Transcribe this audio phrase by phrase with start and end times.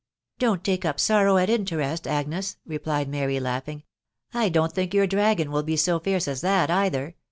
[0.39, 3.83] Don't take up sorrow at interest, Agnes," replied Mary, laughing."
[4.33, 7.13] I don't think your dragon will be so fiercesa tint either.